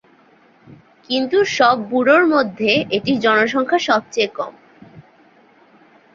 কিন্তু 1.09 1.37
সব 1.57 1.75
বরোর 1.89 2.23
মধ্যে 2.27 2.71
এটির 2.89 3.17
জনসংখ্যা 3.19 3.79
সবচেয়ে 3.89 4.29
কম। 4.37 4.53